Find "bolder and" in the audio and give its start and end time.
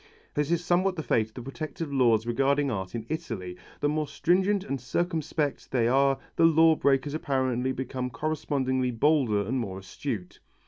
8.89-9.59